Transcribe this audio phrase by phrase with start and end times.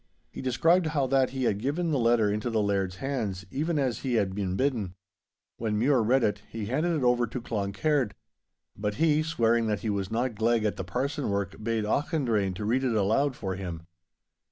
[0.31, 3.99] He described how that he had given the letter into the Laird's hands, even as
[3.99, 4.95] he had been bidden.
[5.57, 8.15] When Mure had read it, he handed it over to Cloncaird.
[8.75, 12.65] But he, swearing that he was not gleg at the parson work, bade Auchendrayne to
[12.65, 13.85] read it aloud for him.